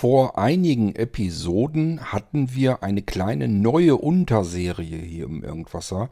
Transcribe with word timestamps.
Vor 0.00 0.38
einigen 0.38 0.94
Episoden 0.94 2.12
hatten 2.12 2.54
wir 2.54 2.84
eine 2.84 3.02
kleine 3.02 3.48
neue 3.48 3.96
Unterserie 3.96 4.96
hier 4.96 5.24
im 5.24 5.42
Irgendwasser, 5.42 6.08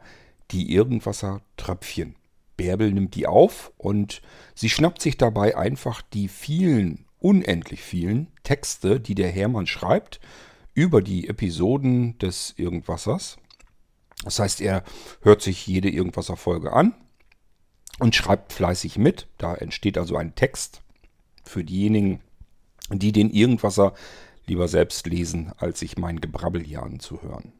die 0.51 0.73
Irgendwasser 0.73 1.39
Tröpfchen. 1.55 2.17
Bärbel 2.57 2.91
nimmt 2.91 3.15
die 3.15 3.27
auf 3.27 3.71
und 3.77 4.21
sie 4.55 4.69
schnappt 4.69 5.01
sich 5.01 5.15
dabei 5.15 5.55
einfach 5.55 6.01
die 6.01 6.27
vielen, 6.27 7.05
unendlich 7.19 7.81
vielen 7.81 8.27
Texte, 8.43 8.99
die 8.99 9.15
der 9.15 9.29
Hermann 9.29 9.67
schreibt, 9.67 10.19
über 10.73 11.01
die 11.01 11.29
Episoden 11.29 12.17
des 12.17 12.55
Irgendwassers. 12.57 13.37
Das 14.25 14.39
heißt, 14.39 14.59
er 14.59 14.83
hört 15.21 15.41
sich 15.41 15.65
jede 15.65 15.89
Irgendwasser-Folge 15.89 16.73
an 16.73 16.93
und 17.99 18.15
schreibt 18.15 18.51
fleißig 18.51 18.97
mit. 18.97 19.29
Da 19.37 19.55
entsteht 19.55 19.97
also 19.97 20.17
ein 20.17 20.35
Text 20.35 20.81
für 21.45 21.63
diejenigen, 21.63 22.19
die 22.91 23.11
den 23.11 23.29
Irgendwasser 23.29 23.93
lieber 24.45 24.67
selbst 24.67 25.07
lesen, 25.07 25.51
als 25.57 25.79
sich 25.79 25.97
mein 25.97 26.21
Gebrabbel 26.21 26.63
hier 26.63 26.83
anzuhören. 26.83 27.53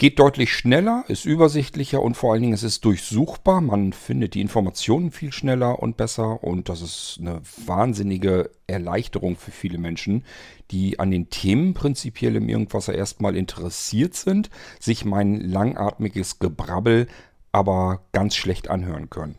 Geht 0.00 0.20
deutlich 0.20 0.52
schneller, 0.52 1.04
ist 1.08 1.24
übersichtlicher 1.24 2.00
und 2.00 2.16
vor 2.16 2.32
allen 2.32 2.42
Dingen 2.42 2.54
es 2.54 2.62
ist 2.62 2.84
durchsuchbar. 2.84 3.60
Man 3.60 3.92
findet 3.92 4.34
die 4.34 4.40
Informationen 4.40 5.10
viel 5.10 5.32
schneller 5.32 5.82
und 5.82 5.96
besser 5.96 6.44
und 6.44 6.68
das 6.68 6.82
ist 6.82 7.16
eine 7.20 7.40
wahnsinnige 7.66 8.50
Erleichterung 8.68 9.34
für 9.34 9.50
viele 9.50 9.78
Menschen, 9.78 10.24
die 10.70 11.00
an 11.00 11.10
den 11.10 11.30
Themen 11.30 11.74
prinzipiell 11.74 12.36
im 12.36 12.48
Irgendwasser 12.48 12.94
erstmal 12.94 13.34
interessiert 13.34 14.14
sind, 14.14 14.50
sich 14.78 15.04
mein 15.04 15.40
langatmiges 15.40 16.38
Gebrabbel 16.38 17.08
aber 17.50 18.02
ganz 18.12 18.36
schlecht 18.36 18.68
anhören 18.68 19.10
können. 19.10 19.38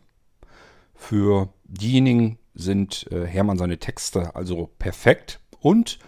Für 0.93 1.53
diejenigen 1.63 2.37
sind 2.59 3.11
äh, 3.11 3.25
Hermann 3.25 3.57
seine 3.57 3.79
Texte 3.79 4.35
also 4.35 4.69
perfekt 4.77 5.39
und 5.59 5.99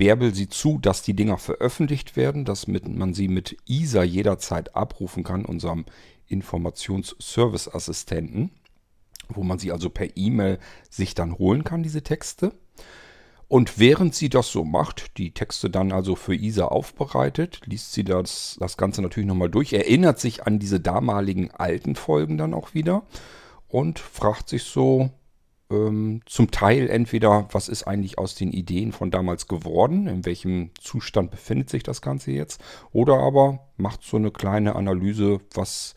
Bärbel 0.00 0.34
sieht 0.34 0.52
zu, 0.54 0.78
dass 0.78 1.02
die 1.02 1.14
Dinger 1.14 1.36
veröffentlicht 1.36 2.16
werden, 2.16 2.46
dass 2.46 2.66
mit, 2.66 2.88
man 2.88 3.12
sie 3.12 3.28
mit 3.28 3.58
ISA 3.66 4.02
jederzeit 4.02 4.74
abrufen 4.74 5.24
kann, 5.24 5.44
unserem 5.44 5.84
Informationsservice-Assistenten, 6.26 8.50
wo 9.28 9.42
man 9.42 9.58
sie 9.58 9.72
also 9.72 9.90
per 9.90 10.16
E-Mail 10.16 10.58
sich 10.88 11.14
dann 11.14 11.36
holen 11.36 11.64
kann, 11.64 11.82
diese 11.82 12.00
Texte. 12.02 12.54
Und 13.46 13.78
während 13.78 14.14
sie 14.14 14.30
das 14.30 14.50
so 14.50 14.64
macht, 14.64 15.18
die 15.18 15.34
Texte 15.34 15.68
dann 15.68 15.92
also 15.92 16.16
für 16.16 16.34
ISA 16.34 16.64
aufbereitet, 16.64 17.60
liest 17.66 17.92
sie 17.92 18.04
das, 18.04 18.56
das 18.58 18.78
Ganze 18.78 19.02
natürlich 19.02 19.28
nochmal 19.28 19.50
durch, 19.50 19.74
erinnert 19.74 20.18
sich 20.18 20.46
an 20.46 20.58
diese 20.58 20.80
damaligen 20.80 21.50
alten 21.50 21.94
Folgen 21.94 22.38
dann 22.38 22.54
auch 22.54 22.72
wieder 22.72 23.02
und 23.68 23.98
fragt 23.98 24.48
sich 24.48 24.62
so, 24.62 25.10
ähm, 25.70 26.20
zum 26.26 26.50
Teil 26.50 26.88
entweder, 26.90 27.48
was 27.52 27.68
ist 27.68 27.84
eigentlich 27.84 28.18
aus 28.18 28.34
den 28.34 28.52
Ideen 28.52 28.92
von 28.92 29.10
damals 29.10 29.46
geworden, 29.46 30.06
in 30.06 30.24
welchem 30.26 30.70
Zustand 30.80 31.30
befindet 31.30 31.70
sich 31.70 31.82
das 31.82 32.02
Ganze 32.02 32.32
jetzt, 32.32 32.60
oder 32.92 33.18
aber 33.18 33.68
macht 33.76 34.02
so 34.02 34.16
eine 34.16 34.30
kleine 34.30 34.74
Analyse, 34.76 35.40
was 35.54 35.94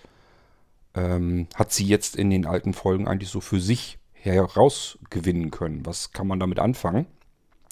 ähm, 0.95 1.47
hat 1.55 1.71
sie 1.71 1.85
jetzt 1.85 2.15
in 2.15 2.29
den 2.29 2.45
alten 2.45 2.73
Folgen 2.73 3.07
eigentlich 3.07 3.29
so 3.29 3.41
für 3.41 3.59
sich 3.59 3.97
herausgewinnen 4.13 5.51
können, 5.51 5.85
was 5.85 6.11
kann 6.11 6.27
man 6.27 6.39
damit 6.39 6.59
anfangen? 6.59 7.07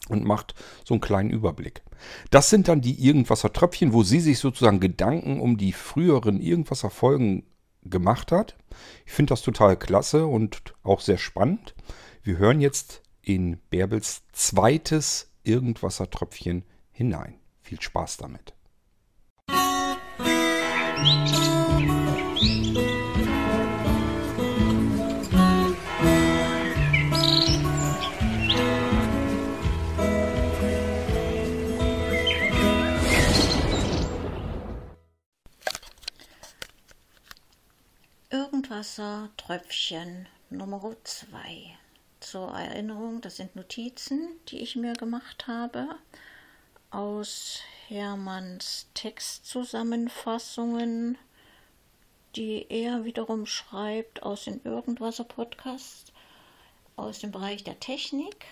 Und 0.10 0.26
macht 0.26 0.56
so 0.84 0.96
einen 0.96 1.02
kleinen 1.02 1.30
Überblick. 1.30 1.84
Das 2.32 2.50
sind 2.50 2.68
dann 2.68 2.82
die 2.82 3.06
Irgendwasser-Tröpfchen, 3.06 3.94
wo 3.94 4.04
sie 4.04 4.20
sich 4.20 4.40
sozusagen 4.40 4.80
Gedanken 4.80 5.40
um 5.40 5.58
die 5.58 5.72
früheren 5.72 6.42
Irgendwasser-Folgen 6.42 7.44
gemacht 7.84 8.32
hat. 8.32 8.56
Ich 9.06 9.12
finde 9.12 9.32
das 9.32 9.42
total 9.42 9.78
klasse 9.78 10.26
und 10.26 10.62
auch 10.84 11.02
sehr 11.02 11.18
spannend. 11.18 11.76
Wir 12.24 12.38
hören 12.38 12.62
jetzt 12.62 13.02
in 13.22 13.58
Bärbels 13.70 14.24
zweites 14.32 15.32
Irgendwassertröpfchen 15.44 16.66
hinein. 16.92 17.36
Viel 17.62 17.82
Spaß 17.82 18.18
damit. 18.18 18.54
Irgendwassertröpfchen 38.72 40.30
Nummer 40.50 40.96
2 41.04 41.78
zur 42.22 42.52
Erinnerung, 42.52 43.20
das 43.20 43.36
sind 43.36 43.54
Notizen, 43.54 44.30
die 44.48 44.59
ich 44.59 44.78
mir 44.78 44.94
gemacht 44.94 45.46
habe 45.48 45.90
aus 46.90 47.60
Hermanns 47.90 48.88
Textzusammenfassungen, 48.94 51.18
die 52.38 52.66
er 52.70 53.04
wiederum 53.04 53.46
schreibt 53.46 54.24
aus 54.24 54.46
den 54.46 54.64
Irgendwasser 54.64 55.26
Podcasts, 55.26 56.14
aus 56.96 57.20
dem 57.20 57.34
Bereich 57.34 57.66
der 57.66 57.81
Technik, 57.81 58.46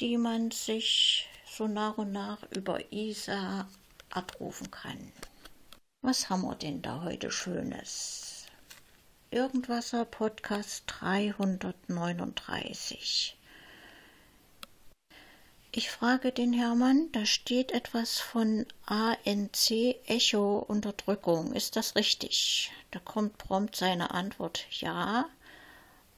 die 0.00 0.16
man 0.16 0.50
sich 0.50 1.28
so 1.44 1.68
nach 1.68 1.98
und 1.98 2.10
nach 2.10 2.42
über 2.52 2.90
ISA 2.90 3.68
abrufen 4.08 4.70
kann. 4.70 5.12
Was 6.00 6.30
haben 6.30 6.40
wir 6.40 6.54
denn 6.54 6.80
da 6.80 7.02
heute 7.02 7.30
Schönes? 7.30 8.31
Irgendwasser 9.32 10.04
Podcast 10.04 10.84
339. 10.88 13.38
Ich 15.70 15.90
frage 15.90 16.32
den 16.32 16.52
Hermann, 16.52 17.10
da 17.12 17.24
steht 17.24 17.72
etwas 17.72 18.20
von 18.20 18.66
ANC 18.84 19.70
Echo 20.06 20.58
Unterdrückung. 20.58 21.54
Ist 21.54 21.76
das 21.76 21.96
richtig? 21.96 22.72
Da 22.90 22.98
kommt 22.98 23.38
prompt 23.38 23.74
seine 23.74 24.10
Antwort 24.10 24.66
ja. 24.68 25.30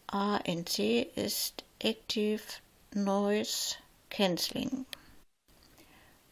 ANC 0.09 1.07
ist 1.15 1.63
Active 1.79 2.43
Noise 2.95 3.77
Cancelling. 4.11 4.87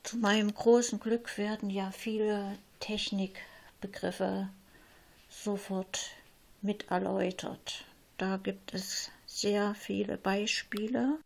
Zu 0.02 0.16
meinem 0.16 0.52
großen 0.52 0.98
Glück 0.98 1.38
werden 1.38 1.70
ja 1.70 1.92
viele 1.92 2.58
Technikbegriffe 2.80 4.48
sofort 5.30 6.10
mit 6.62 6.90
erläutert. 6.90 7.84
Da 8.18 8.36
gibt 8.36 8.72
es 8.72 9.10
sehr 9.26 9.74
viele 9.74 10.16
Beispiele. 10.16 11.18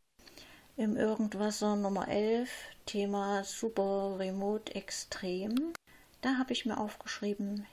Im 0.79 0.97
Irgendwasser 0.97 1.77
Nummer 1.77 2.09
11, 2.09 2.51
Thema 2.87 3.45
Super 3.45 4.19
Remote 4.19 4.75
Extrem. 4.75 5.75
Da 6.23 6.39
habe 6.39 6.55
ich 6.55 6.65
mir 6.65 6.79
aufgeschrieben, 6.79 7.67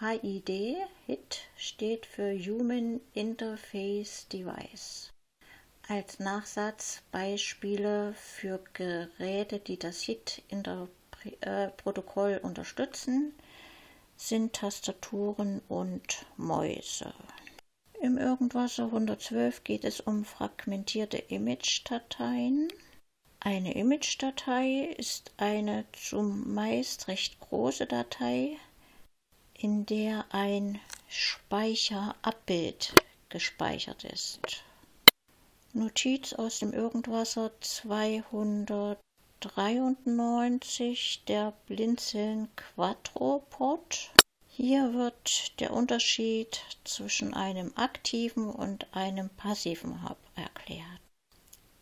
HID, 0.00 0.50
HIT 1.06 1.42
steht 1.56 2.06
für 2.06 2.36
Human 2.36 3.00
Interface 3.14 4.26
Device. 4.28 5.12
Als 5.86 6.18
Nachsatz 6.18 7.02
Beispiele 7.12 8.12
für 8.14 8.58
Geräte, 8.72 9.60
die 9.60 9.78
das 9.78 10.02
HIT-Protokoll 10.02 12.40
unterstützen 12.42 13.32
sind 14.28 14.52
Tastaturen 14.52 15.60
und 15.68 16.26
Mäuse. 16.36 17.12
Im 18.00 18.18
Irgendwasser 18.18 18.84
112 18.84 19.64
geht 19.64 19.84
es 19.84 20.00
um 20.00 20.24
fragmentierte 20.24 21.18
Image-Dateien. 21.18 22.68
Eine 23.40 23.74
Image-Datei 23.74 24.94
ist 24.96 25.32
eine 25.38 25.86
zumeist 25.92 27.08
recht 27.08 27.40
große 27.40 27.86
Datei, 27.86 28.56
in 29.54 29.86
der 29.86 30.26
ein 30.30 30.78
Speicherabbild 31.08 32.94
gespeichert 33.28 34.04
ist. 34.04 34.62
Notiz 35.72 36.32
aus 36.32 36.60
dem 36.60 36.72
Irgendwasser 36.72 37.50
200 37.60 39.00
93 39.42 41.24
der 41.26 41.52
Blinzeln 41.66 42.48
Quadropod. 42.54 44.10
Hier 44.54 44.92
wird 44.92 45.58
der 45.60 45.72
Unterschied 45.72 46.60
zwischen 46.84 47.32
einem 47.32 47.72
aktiven 47.74 48.50
und 48.50 48.86
einem 48.94 49.30
passiven 49.30 50.06
Hub 50.06 50.18
erklärt. 50.36 51.00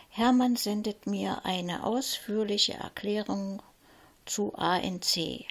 Hermann 0.08 0.56
sendet 0.56 1.06
mir 1.06 1.44
eine 1.44 1.84
ausführliche 1.84 2.72
Erklärung 2.72 3.62
zu 4.24 4.54
ANC. 4.54 5.44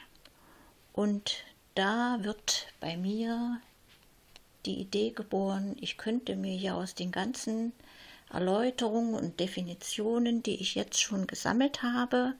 Und 0.91 1.43
da 1.75 2.17
wird 2.21 2.73
bei 2.79 2.97
mir 2.97 3.61
die 4.65 4.79
Idee 4.79 5.11
geboren, 5.11 5.77
ich 5.79 5.97
könnte 5.99 6.35
mir 6.35 6.55
ja 6.55 6.73
aus 6.73 6.95
den 6.95 7.11
ganzen 7.11 7.73
Erläuterungen 8.31 9.13
und 9.13 9.39
Definitionen, 9.39 10.41
die 10.41 10.55
ich 10.55 10.73
jetzt 10.73 10.99
schon 10.99 11.27
gesammelt 11.27 11.83
habe, 11.83 12.33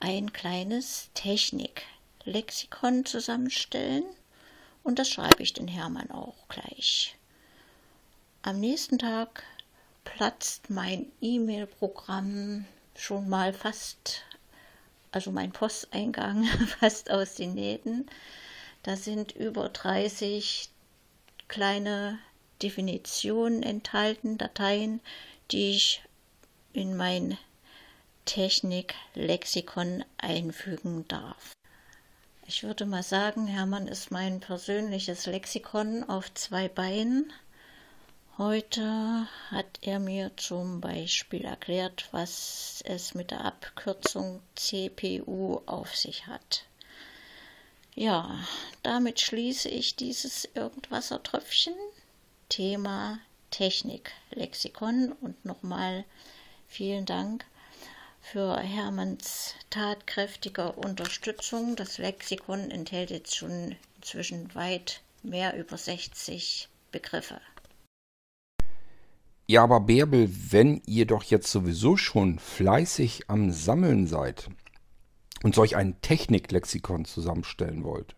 ein 0.00 0.32
kleines 0.32 1.10
Techniklexikon 1.14 3.04
zusammenstellen. 3.04 4.04
Und 4.82 4.98
das 4.98 5.10
schreibe 5.10 5.42
ich 5.42 5.52
den 5.52 5.68
Hermann 5.68 6.10
auch 6.10 6.48
gleich. 6.48 7.16
Am 8.42 8.58
nächsten 8.58 8.98
Tag 8.98 9.44
platzt 10.04 10.70
mein 10.70 11.12
E-Mail-Programm 11.20 12.64
schon 12.96 13.28
mal 13.28 13.52
fast, 13.52 14.22
also 15.12 15.30
mein 15.30 15.52
Posteingang 15.52 16.44
fast 16.80 17.10
aus 17.10 17.34
den 17.34 17.54
Nähten. 17.54 18.06
Da 18.82 18.96
sind 18.96 19.32
über 19.32 19.68
30 19.68 20.70
kleine 21.48 22.18
Definitionen 22.62 23.62
enthalten, 23.62 24.38
Dateien, 24.38 25.00
die 25.50 25.72
ich 25.72 26.02
in 26.72 26.96
mein 26.96 27.36
Techniklexikon 28.30 30.04
einfügen 30.16 31.04
darf. 31.08 31.50
Ich 32.46 32.62
würde 32.62 32.86
mal 32.86 33.02
sagen, 33.02 33.48
Hermann 33.48 33.88
ist 33.88 34.12
mein 34.12 34.38
persönliches 34.38 35.26
Lexikon 35.26 36.04
auf 36.08 36.32
zwei 36.34 36.68
Beinen. 36.68 37.32
Heute 38.38 39.26
hat 39.50 39.80
er 39.80 39.98
mir 39.98 40.30
zum 40.36 40.80
Beispiel 40.80 41.44
erklärt, 41.44 42.06
was 42.12 42.84
es 42.86 43.14
mit 43.14 43.32
der 43.32 43.44
Abkürzung 43.44 44.40
CPU 44.54 45.62
auf 45.66 45.96
sich 45.96 46.28
hat. 46.28 46.66
Ja, 47.96 48.38
damit 48.84 49.18
schließe 49.18 49.68
ich 49.68 49.96
dieses 49.96 50.48
Irgendwassertröpfchen. 50.54 51.74
Thema 52.48 53.18
Technik, 53.50 54.12
Lexikon 54.30 55.10
und 55.20 55.44
nochmal 55.44 56.04
vielen 56.68 57.06
Dank 57.06 57.44
für 58.20 58.58
Hermanns 58.58 59.54
tatkräftige 59.70 60.72
Unterstützung. 60.72 61.76
Das 61.76 61.98
Lexikon 61.98 62.70
enthält 62.70 63.10
jetzt 63.10 63.36
schon 63.36 63.76
inzwischen 63.96 64.54
weit 64.54 65.02
mehr 65.22 65.56
über 65.56 65.76
60 65.76 66.68
Begriffe. 66.92 67.40
Ja, 69.46 69.64
aber 69.64 69.80
Bärbel, 69.80 70.30
wenn 70.52 70.80
ihr 70.86 71.06
doch 71.06 71.24
jetzt 71.24 71.50
sowieso 71.50 71.96
schon 71.96 72.38
fleißig 72.38 73.28
am 73.28 73.50
Sammeln 73.50 74.06
seid 74.06 74.48
und 75.42 75.56
solch 75.56 75.74
ein 75.74 76.00
Techniklexikon 76.02 77.04
zusammenstellen 77.04 77.82
wollt, 77.82 78.14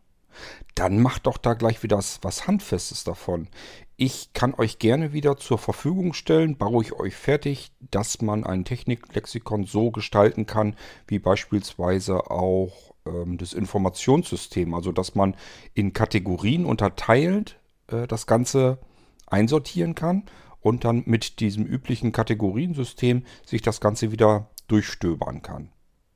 dann 0.75 1.01
macht 1.01 1.27
doch 1.27 1.39
da 1.39 1.55
gleich 1.55 1.83
wieder 1.83 1.99
was 2.23 2.47
Handfestes 2.47 3.05
davon. 3.05 3.49
Ich 3.97 4.33
kann 4.33 4.55
euch 4.55 4.79
gerne 4.79 5.13
wieder 5.13 5.37
zur 5.37 5.59
Verfügung 5.59 6.13
stellen, 6.13 6.57
baue 6.57 6.83
ich 6.83 6.93
euch 6.93 7.15
fertig, 7.15 7.73
dass 7.81 8.21
man 8.23 8.45
ein 8.45 8.65
Techniklexikon 8.65 9.65
so 9.65 9.91
gestalten 9.91 10.47
kann, 10.47 10.77
wie 11.07 11.19
beispielsweise 11.19 12.31
auch 12.31 12.95
ähm, 13.07 13.39
das 13.39 13.53
Informationssystem. 13.53 14.75
Also 14.75 14.93
dass 14.93 15.15
man 15.15 15.37
in 15.75 15.93
Kategorien 15.93 16.65
unterteilt 16.65 17.59
äh, 17.89 18.07
das 18.07 18.27
Ganze 18.27 18.79
einsortieren 19.27 19.95
kann 19.95 20.25
und 20.61 20.85
dann 20.85 21.03
mit 21.07 21.41
diesem 21.41 21.65
üblichen 21.65 22.13
Kategoriensystem 22.13 23.25
sich 23.45 23.63
das 23.63 23.81
Ganze 23.81 24.13
wieder 24.13 24.51
durchstöbern 24.69 25.43
kann. 25.43 25.71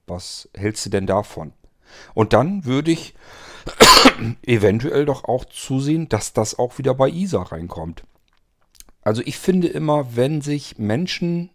Was 0.07 0.49
hältst 0.55 0.87
du 0.87 0.91
denn 0.91 1.07
davon? 1.07 1.53
Und 2.15 2.33
dann 2.33 2.65
würde 2.65 2.91
ich 2.91 3.15
eventuell 4.47 5.05
doch 5.05 5.25
auch 5.25 5.45
zusehen, 5.45 6.09
dass 6.09 6.33
das 6.33 6.59
auch 6.59 6.79
wieder 6.79 6.95
bei 6.95 7.09
ISA 7.09 7.43
reinkommt. 7.43 8.05
Also 9.03 9.23
ich 9.25 9.39
finde 9.39 9.69
immer, 9.69 10.17
wenn 10.17 10.41
sich 10.41 10.79
Menschen 10.79 11.51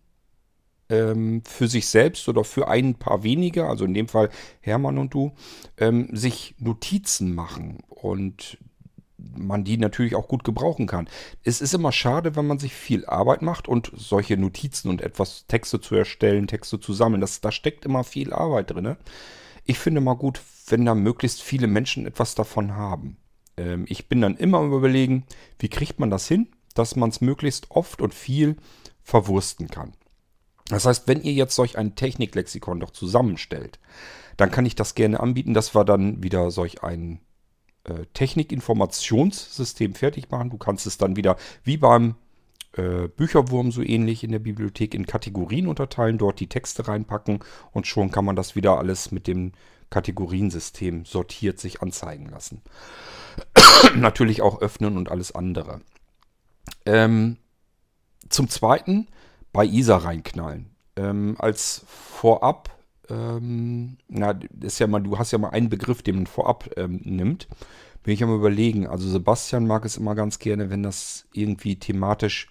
ähm, 0.89 1.41
für 1.45 1.67
sich 1.67 1.87
selbst 1.87 2.27
oder 2.29 2.43
für 2.43 2.67
ein 2.67 2.95
paar 2.95 3.23
wenige, 3.23 3.65
also 3.65 3.85
in 3.85 3.93
dem 3.93 4.07
Fall 4.07 4.29
Hermann 4.59 4.97
und 4.97 5.13
du, 5.13 5.33
ähm, 5.77 6.09
sich 6.11 6.55
Notizen 6.59 7.33
machen 7.33 7.79
und 7.89 8.57
man 9.17 9.63
die 9.63 9.77
natürlich 9.77 10.15
auch 10.15 10.27
gut 10.27 10.43
gebrauchen 10.43 10.87
kann. 10.87 11.07
Es 11.43 11.61
ist 11.61 11.73
immer 11.73 11.91
schade, 11.91 12.35
wenn 12.35 12.47
man 12.47 12.59
sich 12.59 12.73
viel 12.73 13.05
Arbeit 13.05 13.41
macht 13.41 13.67
und 13.67 13.91
solche 13.95 14.37
Notizen 14.37 14.89
und 14.89 15.01
etwas 15.01 15.45
Texte 15.47 15.79
zu 15.79 15.95
erstellen, 15.95 16.47
Texte 16.47 16.79
zu 16.79 16.93
sammeln. 16.93 17.21
Das, 17.21 17.41
da 17.41 17.51
steckt 17.51 17.85
immer 17.85 18.03
viel 18.03 18.33
Arbeit 18.33 18.71
drin. 18.71 18.97
Ich 19.63 19.79
finde 19.79 20.01
mal 20.01 20.15
gut, 20.15 20.41
wenn 20.67 20.85
da 20.85 20.95
möglichst 20.95 21.41
viele 21.41 21.67
Menschen 21.67 22.05
etwas 22.05 22.35
davon 22.35 22.75
haben. 22.75 23.17
Ähm, 23.57 23.85
ich 23.87 24.07
bin 24.09 24.21
dann 24.21 24.37
immer 24.37 24.61
überlegen, 24.61 25.25
wie 25.59 25.69
kriegt 25.69 25.99
man 25.99 26.09
das 26.09 26.27
hin, 26.27 26.47
dass 26.73 26.95
man 26.95 27.09
es 27.09 27.21
möglichst 27.21 27.71
oft 27.71 28.01
und 28.01 28.13
viel 28.13 28.57
verwursten 29.03 29.67
kann. 29.67 29.93
Das 30.67 30.85
heißt, 30.85 31.07
wenn 31.07 31.21
ihr 31.21 31.33
jetzt 31.33 31.55
solch 31.55 31.77
ein 31.77 31.95
Techniklexikon 31.95 32.79
doch 32.79 32.91
zusammenstellt, 32.91 33.79
dann 34.37 34.51
kann 34.51 34.65
ich 34.65 34.75
das 34.75 34.95
gerne 34.95 35.19
anbieten, 35.19 35.53
dass 35.53 35.75
wir 35.75 35.83
dann 35.83 36.23
wieder 36.23 36.49
solch 36.49 36.83
ein 36.83 37.19
äh, 37.83 38.05
Technikinformationssystem 38.13 39.95
fertig 39.95 40.29
machen. 40.31 40.49
Du 40.49 40.57
kannst 40.57 40.87
es 40.87 40.97
dann 40.97 41.15
wieder 41.15 41.35
wie 41.63 41.77
beim 41.77 42.15
äh, 42.73 43.07
Bücherwurm 43.07 43.71
so 43.71 43.81
ähnlich 43.81 44.23
in 44.23 44.31
der 44.31 44.39
Bibliothek 44.39 44.93
in 44.93 45.05
Kategorien 45.05 45.67
unterteilen, 45.67 46.17
dort 46.17 46.39
die 46.39 46.47
Texte 46.47 46.87
reinpacken 46.87 47.39
und 47.71 47.87
schon 47.87 48.11
kann 48.11 48.25
man 48.25 48.35
das 48.35 48.55
wieder 48.55 48.77
alles 48.77 49.11
mit 49.11 49.27
dem 49.27 49.51
Kategoriensystem 49.89 51.05
sortiert 51.05 51.59
sich 51.59 51.81
anzeigen 51.81 52.29
lassen. 52.29 52.61
Natürlich 53.95 54.41
auch 54.41 54.61
öffnen 54.61 54.97
und 54.97 55.11
alles 55.11 55.35
andere. 55.35 55.81
Ähm, 56.85 57.37
zum 58.29 58.49
Zweiten 58.49 59.07
bei 59.51 59.65
ISA 59.65 59.97
reinknallen. 59.97 60.69
Ähm, 60.95 61.35
als 61.39 61.83
vorab 61.87 62.69
ähm, 63.09 63.97
na, 64.07 64.39
ist 64.61 64.79
ja 64.79 64.87
mal, 64.87 65.01
du 65.01 65.19
hast 65.19 65.31
ja 65.31 65.37
mal 65.37 65.49
einen 65.49 65.69
Begriff, 65.69 66.01
den 66.01 66.15
man 66.15 66.27
vorab 66.27 66.69
ähm, 66.77 67.01
nimmt. 67.03 67.47
Bin 68.03 68.13
ich 68.13 68.23
am 68.23 68.33
überlegen. 68.33 68.87
Also 68.87 69.07
Sebastian 69.09 69.67
mag 69.67 69.85
es 69.85 69.97
immer 69.97 70.15
ganz 70.15 70.39
gerne, 70.39 70.69
wenn 70.69 70.81
das 70.81 71.27
irgendwie 71.33 71.77
thematisch 71.77 72.50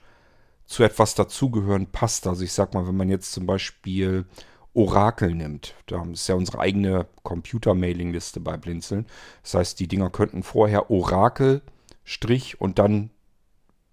zu 0.70 0.84
etwas 0.84 1.16
dazugehören 1.16 1.88
passt. 1.88 2.28
Also 2.28 2.44
ich 2.44 2.52
sag 2.52 2.74
mal, 2.74 2.86
wenn 2.86 2.96
man 2.96 3.08
jetzt 3.08 3.32
zum 3.32 3.44
Beispiel 3.44 4.24
Orakel 4.72 5.34
nimmt, 5.34 5.74
da 5.86 6.04
ist 6.04 6.28
ja 6.28 6.36
unsere 6.36 6.60
eigene 6.60 7.08
Computer-Mailing-Liste 7.24 8.38
bei 8.38 8.56
Blinzeln. 8.56 9.06
Das 9.42 9.54
heißt, 9.54 9.80
die 9.80 9.88
Dinger 9.88 10.10
könnten 10.10 10.44
vorher 10.44 10.88
Orakel 10.88 11.62
Strich 12.04 12.60
und 12.60 12.78
dann 12.78 13.10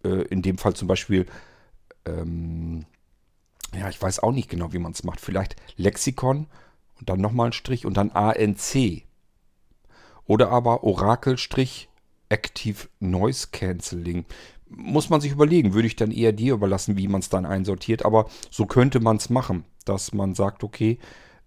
äh, 0.04 0.22
in 0.28 0.44
dem 0.44 0.60
Fall 0.60 0.76
zum 0.76 0.88
Beispiel 0.88 1.26
ähm, 2.06 2.86
ja, 3.76 3.90
ich 3.90 4.00
weiß 4.00 4.20
auch 4.20 4.32
nicht 4.32 4.48
genau, 4.48 4.72
wie 4.72 4.80
man 4.80 4.92
es 4.92 5.04
macht. 5.04 5.20
Vielleicht 5.20 5.56
Lexikon 5.78 6.46
und 7.00 7.10
dann 7.10 7.20
nochmal 7.20 7.48
ein 7.48 7.54
Strich 7.54 7.88
und 7.88 7.98
dann 7.98 8.12
ANC. 8.12 9.04
Oder 10.26 10.52
aber 10.52 10.84
Orakel-Strich 10.84 11.90
Active 12.30 12.88
Noise 13.00 13.48
Cancelling. 13.52 14.26
Muss 14.70 15.10
man 15.10 15.22
sich 15.22 15.32
überlegen, 15.32 15.74
würde 15.74 15.88
ich 15.88 15.96
dann 15.96 16.12
eher 16.12 16.34
dir 16.34 16.54
überlassen, 16.54 16.98
wie 16.98 17.08
man 17.08 17.22
es 17.22 17.30
dann 17.30 17.46
einsortiert. 17.46 18.04
Aber 18.04 18.30
so 18.52 18.66
könnte 18.66 19.00
man 19.00 19.18
es 19.18 19.30
machen, 19.30 19.64
dass 19.86 20.14
man 20.14 20.34
sagt, 20.36 20.64
okay, 20.64 21.00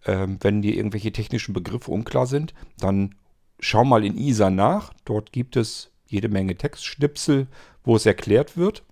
äh, 0.04 0.26
wenn 0.40 0.62
dir 0.62 0.74
irgendwelche 0.74 1.12
technischen 1.12 1.52
Begriffe 1.52 1.90
unklar 1.90 2.26
sind, 2.26 2.54
dann 2.78 3.14
schau 3.58 3.84
mal 3.84 4.04
in 4.04 4.16
ISA 4.16 4.50
nach. 4.50 4.92
Dort 5.04 5.32
gibt 5.32 5.56
es 5.56 5.90
jede 6.06 6.28
Menge 6.28 6.56
Textschnipsel, 6.56 7.46
wo 7.84 7.96
es 7.96 8.06
erklärt 8.06 8.56
wird. 8.56 8.82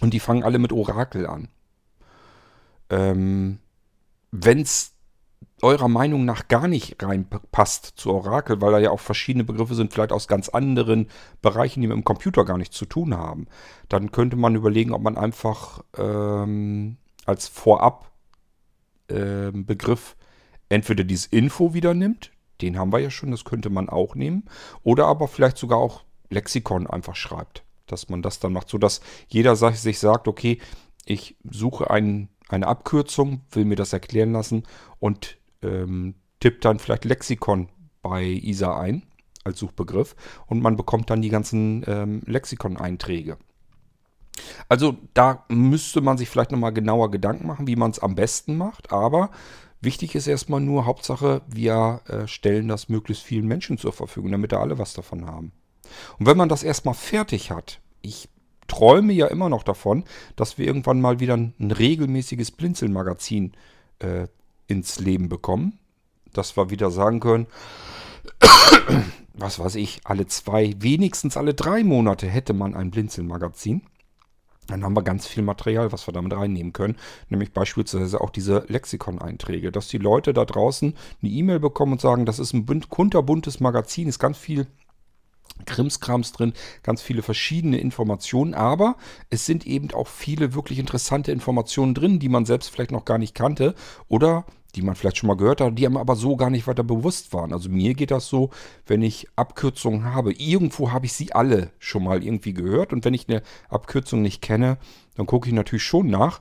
Und 0.00 0.14
die 0.14 0.20
fangen 0.20 0.42
alle 0.42 0.58
mit 0.58 0.72
Orakel 0.72 1.26
an. 1.26 1.48
Ähm, 2.90 3.58
Wenn 4.32 4.60
es 4.60 4.91
eurer 5.62 5.88
Meinung 5.88 6.24
nach 6.24 6.48
gar 6.48 6.68
nicht 6.68 7.02
reinpasst 7.02 7.92
zu 7.96 8.12
Orakel, 8.12 8.60
weil 8.60 8.72
da 8.72 8.78
ja 8.78 8.90
auch 8.90 9.00
verschiedene 9.00 9.44
Begriffe 9.44 9.74
sind, 9.74 9.92
vielleicht 9.92 10.12
aus 10.12 10.28
ganz 10.28 10.48
anderen 10.48 11.08
Bereichen, 11.40 11.80
die 11.80 11.86
mit 11.86 11.96
dem 11.96 12.04
Computer 12.04 12.44
gar 12.44 12.58
nichts 12.58 12.76
zu 12.76 12.84
tun 12.84 13.16
haben, 13.16 13.46
dann 13.88 14.10
könnte 14.12 14.36
man 14.36 14.56
überlegen, 14.56 14.92
ob 14.92 15.02
man 15.02 15.16
einfach 15.16 15.82
ähm, 15.96 16.96
als 17.24 17.48
Vorab 17.48 18.10
äh, 19.08 19.50
Begriff 19.52 20.16
entweder 20.68 21.04
dieses 21.04 21.26
Info 21.26 21.74
wieder 21.74 21.94
nimmt, 21.94 22.32
den 22.60 22.78
haben 22.78 22.92
wir 22.92 22.98
ja 22.98 23.10
schon, 23.10 23.30
das 23.30 23.44
könnte 23.44 23.70
man 23.70 23.88
auch 23.88 24.14
nehmen, 24.14 24.44
oder 24.82 25.06
aber 25.06 25.28
vielleicht 25.28 25.58
sogar 25.58 25.78
auch 25.78 26.02
Lexikon 26.30 26.86
einfach 26.86 27.14
schreibt, 27.14 27.64
dass 27.86 28.08
man 28.08 28.22
das 28.22 28.40
dann 28.40 28.52
macht, 28.52 28.68
sodass 28.68 29.00
jeder 29.28 29.54
sich 29.54 29.98
sagt, 29.98 30.28
okay, 30.28 30.58
ich 31.04 31.36
suche 31.44 31.90
einen 31.90 32.28
eine 32.52 32.66
Abkürzung, 32.66 33.40
will 33.50 33.64
mir 33.64 33.76
das 33.76 33.92
erklären 33.92 34.32
lassen 34.32 34.64
und 34.98 35.38
ähm, 35.62 36.14
tippt 36.40 36.64
dann 36.64 36.78
vielleicht 36.78 37.04
Lexikon 37.04 37.68
bei 38.02 38.24
ISA 38.24 38.78
ein 38.78 39.04
als 39.44 39.58
Suchbegriff 39.58 40.14
und 40.46 40.60
man 40.60 40.76
bekommt 40.76 41.10
dann 41.10 41.22
die 41.22 41.28
ganzen 41.28 41.84
ähm, 41.86 42.22
Lexikon-Einträge. 42.26 43.38
Also 44.68 44.96
da 45.14 45.44
müsste 45.48 46.00
man 46.00 46.18
sich 46.18 46.28
vielleicht 46.28 46.52
nochmal 46.52 46.72
genauer 46.72 47.10
Gedanken 47.10 47.46
machen, 47.46 47.66
wie 47.66 47.76
man 47.76 47.90
es 47.90 47.98
am 47.98 48.14
besten 48.14 48.56
macht. 48.56 48.92
Aber 48.92 49.30
wichtig 49.80 50.14
ist 50.14 50.26
erstmal 50.26 50.60
nur, 50.60 50.86
Hauptsache, 50.86 51.42
wir 51.46 52.00
äh, 52.06 52.26
stellen 52.26 52.68
das 52.68 52.88
möglichst 52.88 53.24
vielen 53.24 53.46
Menschen 53.46 53.78
zur 53.78 53.92
Verfügung, 53.92 54.32
damit 54.32 54.52
da 54.52 54.60
alle 54.60 54.78
was 54.78 54.94
davon 54.94 55.26
haben. 55.26 55.52
Und 56.18 56.26
wenn 56.26 56.36
man 56.36 56.48
das 56.48 56.62
erstmal 56.62 56.94
fertig 56.94 57.50
hat, 57.50 57.80
ich 58.00 58.28
träume 58.68 59.12
ja 59.12 59.26
immer 59.26 59.48
noch 59.48 59.64
davon, 59.64 60.04
dass 60.36 60.56
wir 60.56 60.66
irgendwann 60.66 61.00
mal 61.00 61.20
wieder 61.20 61.36
ein, 61.36 61.54
regelmäßiges 61.58 62.52
Blinzeln-Magazin 62.52 63.52
äh, 63.98 64.28
ins 64.72 64.98
Leben 64.98 65.28
bekommen. 65.28 65.78
Dass 66.32 66.56
wir 66.56 66.70
wieder 66.70 66.90
sagen 66.90 67.20
können, 67.20 67.46
was 69.34 69.58
weiß 69.58 69.74
ich, 69.76 70.00
alle 70.04 70.26
zwei, 70.26 70.74
wenigstens 70.78 71.36
alle 71.36 71.54
drei 71.54 71.84
Monate 71.84 72.26
hätte 72.26 72.54
man 72.54 72.74
ein 72.74 72.90
Blinzeln-Magazin. 72.90 73.82
Dann 74.68 74.84
haben 74.84 74.96
wir 74.96 75.02
ganz 75.02 75.26
viel 75.26 75.42
Material, 75.42 75.92
was 75.92 76.06
wir 76.06 76.12
damit 76.12 76.32
reinnehmen 76.32 76.72
können. 76.72 76.96
Nämlich 77.28 77.52
beispielsweise 77.52 78.20
auch 78.20 78.30
diese 78.30 78.64
Lexikon-Einträge. 78.68 79.72
Dass 79.72 79.88
die 79.88 79.98
Leute 79.98 80.32
da 80.32 80.44
draußen 80.44 80.94
eine 81.20 81.30
E-Mail 81.30 81.60
bekommen 81.60 81.92
und 81.92 82.00
sagen, 82.00 82.26
das 82.26 82.38
ist 82.38 82.52
ein 82.54 82.66
kunterbuntes 82.88 83.60
Magazin, 83.60 84.08
ist 84.08 84.18
ganz 84.18 84.38
viel 84.38 84.66
Krimskrams 85.66 86.32
drin, 86.32 86.54
ganz 86.82 87.02
viele 87.02 87.22
verschiedene 87.22 87.78
Informationen, 87.78 88.54
aber 88.54 88.96
es 89.30 89.46
sind 89.46 89.66
eben 89.66 89.92
auch 89.92 90.08
viele 90.08 90.54
wirklich 90.54 90.78
interessante 90.78 91.30
Informationen 91.30 91.94
drin, 91.94 92.18
die 92.18 92.28
man 92.28 92.46
selbst 92.46 92.70
vielleicht 92.70 92.90
noch 92.90 93.04
gar 93.04 93.18
nicht 93.18 93.34
kannte 93.34 93.74
oder 94.08 94.44
die 94.74 94.82
man 94.82 94.94
vielleicht 94.94 95.18
schon 95.18 95.28
mal 95.28 95.36
gehört 95.36 95.60
hat, 95.60 95.78
die 95.78 95.86
einem 95.86 95.96
aber 95.96 96.16
so 96.16 96.36
gar 96.36 96.50
nicht 96.50 96.66
weiter 96.66 96.82
bewusst 96.82 97.32
waren. 97.32 97.52
Also 97.52 97.68
mir 97.68 97.94
geht 97.94 98.10
das 98.10 98.28
so, 98.28 98.50
wenn 98.86 99.02
ich 99.02 99.28
Abkürzungen 99.36 100.04
habe, 100.04 100.32
irgendwo 100.32 100.92
habe 100.92 101.06
ich 101.06 101.12
sie 101.12 101.32
alle 101.32 101.70
schon 101.78 102.04
mal 102.04 102.22
irgendwie 102.24 102.54
gehört 102.54 102.92
und 102.92 103.04
wenn 103.04 103.14
ich 103.14 103.28
eine 103.28 103.42
Abkürzung 103.68 104.22
nicht 104.22 104.40
kenne, 104.40 104.78
dann 105.16 105.26
gucke 105.26 105.48
ich 105.48 105.54
natürlich 105.54 105.84
schon 105.84 106.06
nach, 106.08 106.40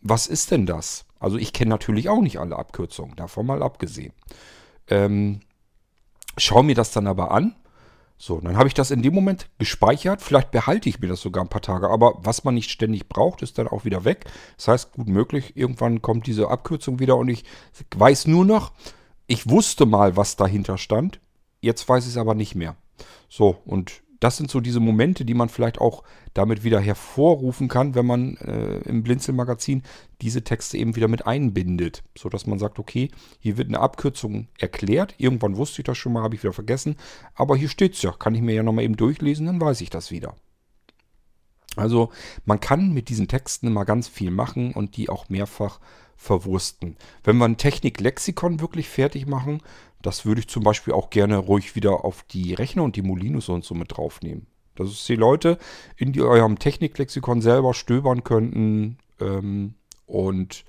was 0.00 0.26
ist 0.26 0.50
denn 0.50 0.66
das? 0.66 1.06
Also 1.18 1.38
ich 1.38 1.52
kenne 1.52 1.70
natürlich 1.70 2.08
auch 2.08 2.20
nicht 2.20 2.38
alle 2.38 2.56
Abkürzungen, 2.56 3.16
davon 3.16 3.46
mal 3.46 3.62
abgesehen. 3.62 4.12
Ähm, 4.88 5.40
schaue 6.36 6.64
mir 6.64 6.74
das 6.74 6.92
dann 6.92 7.06
aber 7.06 7.30
an 7.30 7.54
so, 8.24 8.40
dann 8.40 8.56
habe 8.56 8.68
ich 8.68 8.74
das 8.74 8.92
in 8.92 9.02
dem 9.02 9.14
Moment 9.14 9.48
gespeichert. 9.58 10.22
Vielleicht 10.22 10.52
behalte 10.52 10.88
ich 10.88 11.00
mir 11.00 11.08
das 11.08 11.20
sogar 11.20 11.42
ein 11.42 11.48
paar 11.48 11.60
Tage. 11.60 11.90
Aber 11.90 12.14
was 12.18 12.44
man 12.44 12.54
nicht 12.54 12.70
ständig 12.70 13.08
braucht, 13.08 13.42
ist 13.42 13.58
dann 13.58 13.66
auch 13.66 13.84
wieder 13.84 14.04
weg. 14.04 14.26
Das 14.56 14.68
heißt, 14.68 14.92
gut 14.92 15.08
möglich, 15.08 15.56
irgendwann 15.56 16.02
kommt 16.02 16.28
diese 16.28 16.48
Abkürzung 16.48 17.00
wieder 17.00 17.16
und 17.16 17.26
ich 17.26 17.44
weiß 17.96 18.28
nur 18.28 18.44
noch, 18.44 18.70
ich 19.26 19.50
wusste 19.50 19.86
mal, 19.86 20.16
was 20.16 20.36
dahinter 20.36 20.78
stand. 20.78 21.18
Jetzt 21.62 21.88
weiß 21.88 22.04
ich 22.04 22.10
es 22.10 22.16
aber 22.16 22.36
nicht 22.36 22.54
mehr. 22.54 22.76
So, 23.28 23.60
und 23.64 24.04
das 24.22 24.36
sind 24.36 24.50
so 24.50 24.60
diese 24.60 24.78
Momente, 24.78 25.24
die 25.24 25.34
man 25.34 25.48
vielleicht 25.48 25.80
auch 25.80 26.04
damit 26.32 26.62
wieder 26.62 26.80
hervorrufen 26.80 27.66
kann, 27.66 27.96
wenn 27.96 28.06
man 28.06 28.36
äh, 28.36 28.78
im 28.88 29.02
Blinzelmagazin 29.02 29.82
diese 30.20 30.44
Texte 30.44 30.78
eben 30.78 30.94
wieder 30.94 31.08
mit 31.08 31.26
einbindet. 31.26 32.04
So 32.16 32.28
dass 32.28 32.46
man 32.46 32.60
sagt, 32.60 32.78
okay, 32.78 33.10
hier 33.40 33.56
wird 33.56 33.68
eine 33.68 33.80
Abkürzung 33.80 34.46
erklärt. 34.58 35.14
Irgendwann 35.18 35.56
wusste 35.56 35.82
ich 35.82 35.86
das 35.86 35.98
schon 35.98 36.12
mal, 36.12 36.22
habe 36.22 36.36
ich 36.36 36.42
wieder 36.42 36.52
vergessen. 36.52 36.96
Aber 37.34 37.56
hier 37.56 37.68
steht 37.68 37.94
es 37.94 38.02
ja. 38.02 38.12
Kann 38.12 38.34
ich 38.34 38.42
mir 38.42 38.54
ja 38.54 38.62
nochmal 38.62 38.84
eben 38.84 38.96
durchlesen, 38.96 39.46
dann 39.46 39.60
weiß 39.60 39.80
ich 39.80 39.90
das 39.90 40.12
wieder. 40.12 40.36
Also 41.76 42.10
man 42.44 42.60
kann 42.60 42.92
mit 42.92 43.08
diesen 43.08 43.28
Texten 43.28 43.66
immer 43.66 43.84
ganz 43.84 44.06
viel 44.06 44.30
machen 44.30 44.72
und 44.72 44.96
die 44.96 45.08
auch 45.08 45.28
mehrfach 45.30 45.80
verwursten. 46.16 46.96
Wenn 47.24 47.38
wir 47.38 47.46
ein 47.46 47.56
Technik-Lexikon 47.56 48.60
wirklich 48.60 48.88
fertig 48.88 49.26
machen, 49.26 49.62
das 50.02 50.26
würde 50.26 50.40
ich 50.40 50.48
zum 50.48 50.62
Beispiel 50.62 50.92
auch 50.92 51.10
gerne 51.10 51.36
ruhig 51.36 51.74
wieder 51.74 52.04
auf 52.04 52.24
die 52.24 52.54
Rechner 52.54 52.82
und 52.82 52.96
die 52.96 53.02
Molinos 53.02 53.48
und 53.48 53.64
so 53.64 53.74
mit 53.74 53.96
draufnehmen. 53.96 54.46
Dass 54.74 55.04
die 55.04 55.16
Leute 55.16 55.58
in 55.96 56.12
die, 56.12 56.22
eurem 56.22 56.58
Techniklexikon 56.58 57.42
selber 57.42 57.74
stöbern 57.74 58.24
könnten 58.24 58.98
ähm, 59.20 59.74
und 60.06 60.64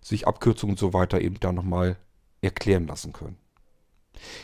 sich 0.00 0.26
Abkürzungen 0.26 0.74
und 0.74 0.78
so 0.78 0.92
weiter 0.92 1.20
eben 1.20 1.38
da 1.40 1.52
nochmal 1.52 1.96
erklären 2.42 2.86
lassen 2.86 3.12
können. 3.12 3.36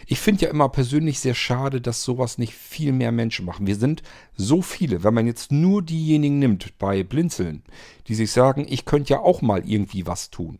Ich 0.06 0.18
finde 0.18 0.46
ja 0.46 0.50
immer 0.50 0.68
persönlich 0.68 1.20
sehr 1.20 1.34
schade, 1.34 1.80
dass 1.80 2.02
sowas 2.02 2.38
nicht 2.38 2.54
viel 2.54 2.92
mehr 2.92 3.12
Menschen 3.12 3.44
machen. 3.44 3.66
Wir 3.66 3.76
sind 3.76 4.02
so 4.34 4.62
viele, 4.62 5.04
wenn 5.04 5.14
man 5.14 5.26
jetzt 5.26 5.52
nur 5.52 5.82
diejenigen 5.82 6.38
nimmt 6.38 6.76
bei 6.78 7.04
Blinzeln, 7.04 7.62
die 8.08 8.14
sich 8.14 8.32
sagen, 8.32 8.66
ich 8.68 8.84
könnte 8.84 9.12
ja 9.12 9.20
auch 9.20 9.42
mal 9.42 9.68
irgendwie 9.68 10.06
was 10.06 10.30
tun 10.30 10.58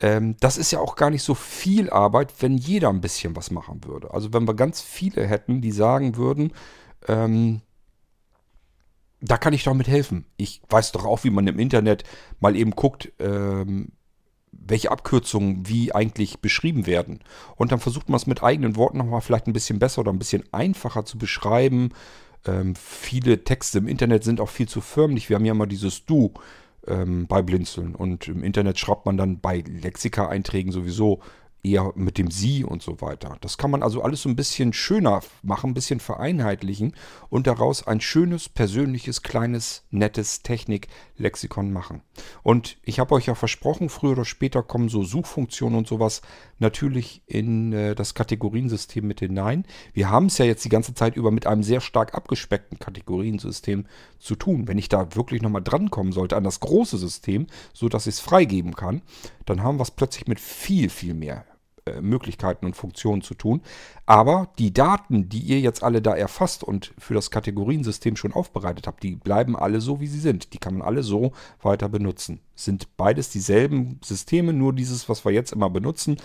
ähm, 0.00 0.36
das 0.40 0.56
ist 0.56 0.70
ja 0.70 0.80
auch 0.80 0.96
gar 0.96 1.10
nicht 1.10 1.22
so 1.22 1.34
viel 1.34 1.90
Arbeit, 1.90 2.32
wenn 2.40 2.56
jeder 2.56 2.88
ein 2.88 3.02
bisschen 3.02 3.36
was 3.36 3.50
machen 3.50 3.84
würde. 3.84 4.12
Also 4.12 4.32
wenn 4.32 4.48
wir 4.48 4.54
ganz 4.54 4.80
viele 4.80 5.26
hätten, 5.26 5.60
die 5.60 5.72
sagen 5.72 6.16
würden, 6.16 6.52
ähm, 7.06 7.60
da 9.20 9.36
kann 9.36 9.52
ich 9.52 9.64
doch 9.64 9.74
mit 9.74 9.88
helfen. 9.88 10.24
Ich 10.38 10.62
weiß 10.70 10.92
doch 10.92 11.04
auch, 11.04 11.24
wie 11.24 11.30
man 11.30 11.46
im 11.46 11.58
Internet 11.58 12.04
mal 12.40 12.56
eben 12.56 12.70
guckt, 12.70 13.12
ähm, 13.18 13.92
welche 14.52 14.90
Abkürzungen 14.90 15.68
wie 15.68 15.94
eigentlich 15.94 16.40
beschrieben 16.40 16.86
werden. 16.86 17.20
Und 17.56 17.70
dann 17.70 17.80
versucht 17.80 18.08
man 18.08 18.16
es 18.16 18.26
mit 18.26 18.42
eigenen 18.42 18.76
Worten 18.76 18.98
nochmal 18.98 19.20
vielleicht 19.20 19.46
ein 19.46 19.52
bisschen 19.52 19.78
besser 19.78 20.00
oder 20.00 20.12
ein 20.12 20.18
bisschen 20.18 20.44
einfacher 20.52 21.04
zu 21.04 21.18
beschreiben. 21.18 21.90
Ähm, 22.46 22.74
viele 22.74 23.44
Texte 23.44 23.78
im 23.78 23.88
Internet 23.88 24.24
sind 24.24 24.40
auch 24.40 24.48
viel 24.48 24.68
zu 24.68 24.80
förmlich. 24.80 25.28
Wir 25.28 25.36
haben 25.36 25.44
ja 25.44 25.54
mal 25.54 25.66
dieses 25.66 26.06
Du 26.06 26.32
ähm, 26.86 27.26
bei 27.26 27.42
Blinzeln. 27.42 27.94
Und 27.94 28.28
im 28.28 28.42
Internet 28.42 28.78
schreibt 28.78 29.06
man 29.06 29.16
dann 29.16 29.40
bei 29.40 29.62
Lexika-Einträgen 29.66 30.72
sowieso 30.72 31.20
eher 31.62 31.92
mit 31.94 32.18
dem 32.18 32.30
Sie 32.30 32.64
und 32.64 32.82
so 32.82 33.00
weiter. 33.00 33.36
Das 33.40 33.58
kann 33.58 33.70
man 33.70 33.82
also 33.82 34.02
alles 34.02 34.22
so 34.22 34.28
ein 34.28 34.36
bisschen 34.36 34.72
schöner 34.72 35.20
machen, 35.42 35.70
ein 35.70 35.74
bisschen 35.74 36.00
vereinheitlichen 36.00 36.94
und 37.28 37.46
daraus 37.46 37.86
ein 37.86 38.00
schönes, 38.00 38.48
persönliches, 38.48 39.22
kleines, 39.22 39.84
nettes 39.90 40.42
Technik-Lexikon 40.42 41.72
machen. 41.72 42.02
Und 42.42 42.78
ich 42.82 42.98
habe 42.98 43.14
euch 43.14 43.26
ja 43.26 43.34
versprochen, 43.34 43.88
früher 43.88 44.12
oder 44.12 44.24
später 44.24 44.62
kommen 44.62 44.88
so 44.88 45.02
Suchfunktionen 45.02 45.78
und 45.78 45.86
sowas 45.86 46.22
natürlich 46.58 47.22
in 47.26 47.72
äh, 47.72 47.94
das 47.94 48.14
Kategoriensystem 48.14 49.06
mit 49.06 49.20
hinein. 49.20 49.64
Wir 49.92 50.10
haben 50.10 50.26
es 50.26 50.38
ja 50.38 50.44
jetzt 50.44 50.64
die 50.64 50.70
ganze 50.70 50.94
Zeit 50.94 51.16
über 51.16 51.30
mit 51.30 51.46
einem 51.46 51.62
sehr 51.62 51.80
stark 51.80 52.14
abgespeckten 52.14 52.78
Kategoriensystem 52.78 53.86
zu 54.18 54.34
tun. 54.34 54.68
Wenn 54.68 54.78
ich 54.78 54.88
da 54.88 55.14
wirklich 55.14 55.42
nochmal 55.42 55.62
drankommen 55.62 56.12
sollte 56.12 56.36
an 56.36 56.44
das 56.44 56.60
große 56.60 56.98
System, 56.98 57.46
so 57.72 57.88
dass 57.88 58.06
ich 58.06 58.14
es 58.14 58.20
freigeben 58.20 58.74
kann, 58.74 59.02
dann 59.46 59.62
haben 59.62 59.78
wir 59.78 59.82
es 59.82 59.90
plötzlich 59.90 60.26
mit 60.26 60.40
viel, 60.40 60.88
viel 60.90 61.14
mehr 61.14 61.44
Möglichkeiten 62.00 62.66
und 62.66 62.76
Funktionen 62.76 63.22
zu 63.22 63.34
tun. 63.34 63.62
Aber 64.06 64.48
die 64.58 64.72
Daten, 64.72 65.28
die 65.28 65.40
ihr 65.40 65.60
jetzt 65.60 65.82
alle 65.82 66.02
da 66.02 66.14
erfasst 66.14 66.64
und 66.64 66.92
für 66.98 67.14
das 67.14 67.30
Kategoriensystem 67.30 68.16
schon 68.16 68.32
aufbereitet 68.32 68.86
habt, 68.86 69.02
die 69.02 69.16
bleiben 69.16 69.56
alle 69.56 69.80
so, 69.80 70.00
wie 70.00 70.06
sie 70.06 70.20
sind. 70.20 70.52
Die 70.52 70.58
kann 70.58 70.78
man 70.78 70.86
alle 70.86 71.02
so 71.02 71.32
weiter 71.62 71.88
benutzen. 71.88 72.40
Sind 72.54 72.96
beides 72.96 73.30
dieselben 73.30 74.00
Systeme, 74.04 74.52
nur 74.52 74.72
dieses, 74.72 75.08
was 75.08 75.24
wir 75.24 75.32
jetzt 75.32 75.52
immer 75.52 75.70
benutzen, 75.70 76.16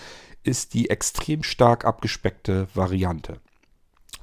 ist 0.44 0.74
die 0.74 0.90
extrem 0.90 1.44
stark 1.44 1.86
abgespeckte 1.86 2.68
Variante. 2.74 3.40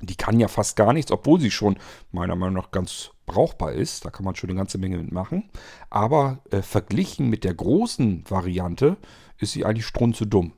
Die 0.00 0.16
kann 0.16 0.40
ja 0.40 0.48
fast 0.48 0.76
gar 0.76 0.92
nichts, 0.92 1.12
obwohl 1.12 1.40
sie 1.40 1.52
schon 1.52 1.76
meiner 2.10 2.34
Meinung 2.34 2.56
nach 2.56 2.72
ganz 2.72 3.10
brauchbar 3.24 3.72
ist. 3.72 4.04
Da 4.04 4.10
kann 4.10 4.24
man 4.24 4.34
schon 4.34 4.50
eine 4.50 4.58
ganze 4.58 4.78
Menge 4.78 4.98
mitmachen. 4.98 5.48
Aber 5.90 6.40
äh, 6.50 6.60
verglichen 6.60 7.30
mit 7.30 7.44
der 7.44 7.54
großen 7.54 8.24
Variante 8.28 8.96
ist 9.38 9.52
sie 9.52 9.64
eigentlich 9.64 9.86
strunze 9.86 10.26
dumm. 10.26 10.52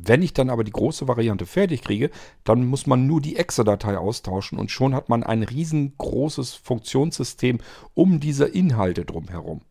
Wenn 0.00 0.22
ich 0.22 0.32
dann 0.32 0.48
aber 0.48 0.62
die 0.62 0.70
große 0.70 1.08
Variante 1.08 1.44
fertig 1.44 1.82
kriege, 1.82 2.10
dann 2.44 2.64
muss 2.66 2.86
man 2.86 3.08
nur 3.08 3.20
die 3.20 3.34
Exe-Datei 3.34 3.98
austauschen 3.98 4.56
und 4.56 4.70
schon 4.70 4.94
hat 4.94 5.08
man 5.08 5.24
ein 5.24 5.42
riesengroßes 5.42 6.54
Funktionssystem 6.54 7.58
um 7.94 8.20
diese 8.20 8.44
Inhalte 8.46 9.04
drumherum. 9.04 9.62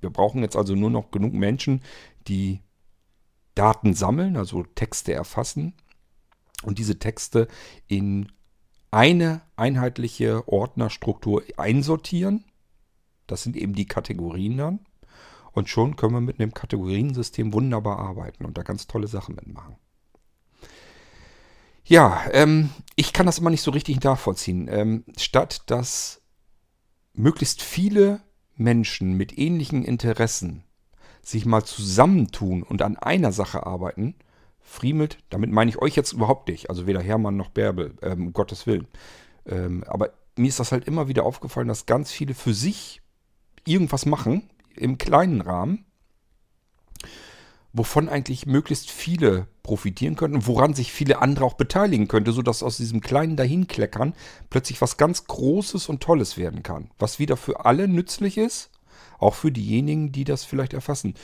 Wir 0.00 0.10
brauchen 0.10 0.42
jetzt 0.42 0.56
also 0.56 0.74
nur 0.74 0.90
noch 0.90 1.12
genug 1.12 1.32
Menschen, 1.32 1.82
die 2.26 2.60
Daten 3.54 3.94
sammeln, 3.94 4.36
also 4.36 4.64
Texte 4.64 5.12
erfassen 5.12 5.74
und 6.64 6.78
diese 6.78 6.98
Texte 6.98 7.46
in 7.86 8.32
eine 8.90 9.42
einheitliche 9.54 10.48
Ordnerstruktur 10.48 11.44
einsortieren. 11.56 12.44
Das 13.28 13.44
sind 13.44 13.56
eben 13.56 13.74
die 13.74 13.86
Kategorien 13.86 14.56
dann. 14.56 14.80
Und 15.56 15.70
schon 15.70 15.96
können 15.96 16.12
wir 16.12 16.20
mit 16.20 16.38
einem 16.38 16.52
Kategoriensystem 16.52 17.54
wunderbar 17.54 17.98
arbeiten 17.98 18.44
und 18.44 18.58
da 18.58 18.62
ganz 18.62 18.88
tolle 18.88 19.08
Sachen 19.08 19.36
mitmachen. 19.36 19.76
Ja, 21.82 22.26
ähm, 22.32 22.68
ich 22.94 23.14
kann 23.14 23.24
das 23.24 23.38
immer 23.38 23.48
nicht 23.48 23.62
so 23.62 23.70
richtig 23.70 24.02
nachvollziehen. 24.04 24.68
Ähm, 24.70 25.04
statt 25.16 25.62
dass 25.68 26.20
möglichst 27.14 27.62
viele 27.62 28.20
Menschen 28.54 29.14
mit 29.14 29.38
ähnlichen 29.38 29.82
Interessen 29.82 30.62
sich 31.22 31.46
mal 31.46 31.64
zusammentun 31.64 32.62
und 32.62 32.82
an 32.82 32.98
einer 32.98 33.32
Sache 33.32 33.64
arbeiten, 33.64 34.14
Friemelt, 34.60 35.16
damit 35.30 35.50
meine 35.50 35.70
ich 35.70 35.78
euch 35.78 35.96
jetzt 35.96 36.12
überhaupt 36.12 36.48
nicht, 36.48 36.68
also 36.68 36.86
weder 36.86 37.00
Hermann 37.00 37.38
noch 37.38 37.48
Bärbel, 37.48 37.94
ähm, 38.02 38.26
um 38.26 38.32
Gottes 38.34 38.66
Willen. 38.66 38.88
Ähm, 39.46 39.84
aber 39.86 40.10
mir 40.36 40.48
ist 40.48 40.60
das 40.60 40.70
halt 40.70 40.86
immer 40.86 41.08
wieder 41.08 41.24
aufgefallen, 41.24 41.68
dass 41.68 41.86
ganz 41.86 42.12
viele 42.12 42.34
für 42.34 42.52
sich 42.52 43.00
irgendwas 43.64 44.04
machen, 44.04 44.50
im 44.76 44.98
kleinen 44.98 45.40
Rahmen, 45.40 45.84
wovon 47.72 48.08
eigentlich 48.08 48.46
möglichst 48.46 48.90
viele 48.90 49.48
profitieren 49.62 50.14
könnten 50.14 50.46
woran 50.46 50.74
sich 50.74 50.92
viele 50.92 51.20
andere 51.20 51.44
auch 51.44 51.54
beteiligen 51.54 52.06
könnte, 52.06 52.32
sodass 52.32 52.62
aus 52.62 52.76
diesem 52.76 53.00
kleinen 53.00 53.36
Dahinkleckern 53.36 54.14
plötzlich 54.48 54.80
was 54.80 54.96
ganz 54.96 55.26
Großes 55.26 55.88
und 55.88 56.00
Tolles 56.00 56.36
werden 56.36 56.62
kann. 56.62 56.90
Was 56.98 57.18
wieder 57.18 57.36
für 57.36 57.64
alle 57.66 57.88
nützlich 57.88 58.38
ist, 58.38 58.70
auch 59.18 59.34
für 59.34 59.50
diejenigen, 59.50 60.12
die 60.12 60.24
das 60.24 60.44
vielleicht 60.44 60.72
erfassen. 60.72 61.14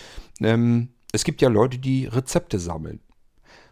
Ähm, 0.40 0.88
es 1.12 1.25
gibt 1.25 1.40
ja 1.40 1.49
Leute, 1.49 1.78
die 1.78 2.06
Rezepte 2.06 2.59
sammeln. 2.59 3.00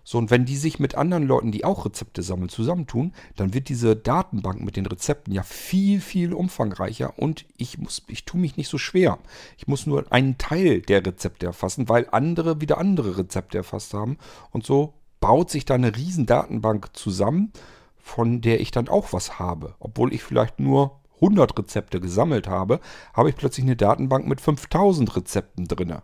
So, 0.04 0.18
und 0.18 0.30
wenn 0.30 0.44
die 0.44 0.56
sich 0.56 0.78
mit 0.78 0.94
anderen 0.94 1.26
Leuten, 1.26 1.52
die 1.52 1.64
auch 1.64 1.84
Rezepte 1.84 2.22
sammeln, 2.22 2.48
zusammentun, 2.48 3.12
dann 3.36 3.54
wird 3.54 3.68
diese 3.68 3.96
Datenbank 3.96 4.60
mit 4.62 4.76
den 4.76 4.86
Rezepten 4.86 5.32
ja 5.32 5.42
viel, 5.42 6.00
viel 6.00 6.32
umfangreicher 6.32 7.18
und 7.18 7.46
ich 7.56 7.78
muss, 7.78 8.02
ich 8.08 8.24
tue 8.24 8.40
mich 8.40 8.56
nicht 8.56 8.68
so 8.68 8.78
schwer. 8.78 9.18
Ich 9.56 9.68
muss 9.68 9.86
nur 9.86 10.10
einen 10.12 10.38
Teil 10.38 10.80
der 10.80 11.04
Rezepte 11.04 11.46
erfassen, 11.46 11.88
weil 11.88 12.08
andere 12.10 12.60
wieder 12.60 12.78
andere 12.78 13.18
Rezepte 13.18 13.58
erfasst 13.58 13.94
haben. 13.94 14.18
Und 14.50 14.64
so 14.64 14.94
baut 15.20 15.50
sich 15.50 15.64
da 15.64 15.74
eine 15.74 15.94
riesen 15.96 16.26
Datenbank 16.26 16.96
zusammen, 16.96 17.52
von 17.98 18.40
der 18.40 18.60
ich 18.60 18.70
dann 18.70 18.88
auch 18.88 19.12
was 19.12 19.38
habe. 19.38 19.74
Obwohl 19.78 20.12
ich 20.12 20.22
vielleicht 20.22 20.58
nur 20.58 21.00
100 21.16 21.58
Rezepte 21.58 22.00
gesammelt 22.00 22.48
habe, 22.48 22.80
habe 23.12 23.28
ich 23.28 23.36
plötzlich 23.36 23.64
eine 23.64 23.76
Datenbank 23.76 24.26
mit 24.26 24.40
5000 24.40 25.14
Rezepten 25.16 25.68
drin. 25.68 25.98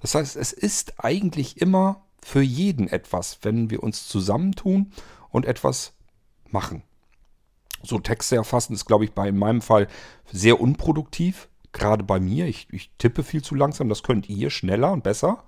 Das 0.00 0.14
heißt, 0.14 0.36
es 0.36 0.52
ist 0.52 1.02
eigentlich 1.02 1.60
immer 1.60 2.04
für 2.24 2.40
jeden 2.40 2.88
etwas, 2.88 3.38
wenn 3.42 3.68
wir 3.68 3.82
uns 3.82 4.08
zusammentun 4.08 4.90
und 5.28 5.44
etwas 5.44 5.92
machen. 6.48 6.82
So 7.82 7.98
Texte 7.98 8.36
erfassen 8.36 8.72
ist, 8.72 8.86
glaube 8.86 9.04
ich, 9.04 9.12
bei 9.12 9.28
in 9.28 9.36
meinem 9.36 9.60
Fall 9.60 9.88
sehr 10.32 10.58
unproduktiv. 10.58 11.48
Gerade 11.72 12.02
bei 12.02 12.18
mir. 12.20 12.46
Ich, 12.46 12.66
ich 12.70 12.90
tippe 12.96 13.24
viel 13.24 13.42
zu 13.42 13.54
langsam. 13.54 13.90
Das 13.90 14.02
könnt 14.02 14.30
ihr 14.30 14.48
schneller 14.48 14.90
und 14.92 15.04
besser. 15.04 15.44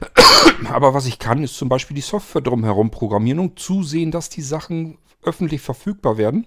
Aber 0.72 0.92
was 0.92 1.06
ich 1.06 1.20
kann, 1.20 1.44
ist 1.44 1.56
zum 1.56 1.68
Beispiel 1.68 1.94
die 1.94 2.00
Software 2.00 2.42
drumherum 2.42 2.90
programmieren 2.90 3.38
und 3.38 3.60
zusehen, 3.60 4.10
dass 4.10 4.28
die 4.28 4.42
Sachen 4.42 4.98
öffentlich 5.22 5.60
verfügbar 5.60 6.16
werden 6.16 6.46